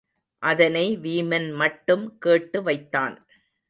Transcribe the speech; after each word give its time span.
அதனை 0.43 0.97
வீமன் 0.97 1.47
மட்டும் 1.53 2.17
கேட்டு 2.19 2.63
வைத்தான். 2.63 3.15